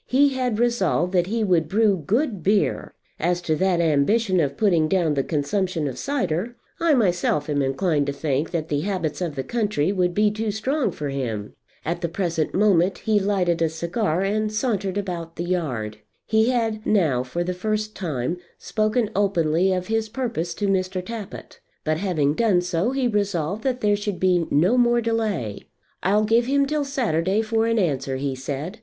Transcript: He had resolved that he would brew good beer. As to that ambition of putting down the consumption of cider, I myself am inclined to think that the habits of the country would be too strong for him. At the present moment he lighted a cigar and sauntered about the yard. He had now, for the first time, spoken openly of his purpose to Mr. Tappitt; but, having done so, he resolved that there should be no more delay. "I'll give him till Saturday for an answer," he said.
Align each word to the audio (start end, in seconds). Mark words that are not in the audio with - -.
He 0.07 0.29
had 0.29 0.57
resolved 0.57 1.13
that 1.13 1.27
he 1.27 1.43
would 1.43 1.69
brew 1.69 1.95
good 2.03 2.41
beer. 2.41 2.95
As 3.19 3.39
to 3.43 3.55
that 3.57 3.79
ambition 3.79 4.39
of 4.39 4.57
putting 4.57 4.87
down 4.87 5.13
the 5.13 5.21
consumption 5.23 5.87
of 5.87 5.99
cider, 5.99 6.55
I 6.79 6.95
myself 6.95 7.47
am 7.47 7.61
inclined 7.61 8.07
to 8.07 8.11
think 8.11 8.49
that 8.49 8.69
the 8.69 8.81
habits 8.81 9.21
of 9.21 9.35
the 9.35 9.43
country 9.43 9.91
would 9.91 10.15
be 10.15 10.31
too 10.31 10.49
strong 10.49 10.89
for 10.89 11.09
him. 11.09 11.53
At 11.85 12.01
the 12.01 12.09
present 12.09 12.55
moment 12.55 12.97
he 13.05 13.19
lighted 13.19 13.61
a 13.61 13.69
cigar 13.69 14.21
and 14.23 14.51
sauntered 14.51 14.97
about 14.97 15.35
the 15.35 15.43
yard. 15.45 15.99
He 16.25 16.49
had 16.49 16.83
now, 16.83 17.21
for 17.21 17.43
the 17.43 17.53
first 17.53 17.95
time, 17.95 18.37
spoken 18.57 19.11
openly 19.15 19.71
of 19.71 19.85
his 19.85 20.09
purpose 20.09 20.55
to 20.55 20.65
Mr. 20.67 21.05
Tappitt; 21.05 21.59
but, 21.83 21.97
having 21.97 22.33
done 22.33 22.61
so, 22.61 22.89
he 22.89 23.07
resolved 23.07 23.63
that 23.65 23.81
there 23.81 23.95
should 23.95 24.19
be 24.19 24.47
no 24.49 24.79
more 24.79 24.99
delay. 24.99 25.67
"I'll 26.01 26.25
give 26.25 26.47
him 26.47 26.65
till 26.65 26.85
Saturday 26.85 27.43
for 27.43 27.67
an 27.67 27.77
answer," 27.77 28.15
he 28.17 28.33
said. 28.33 28.79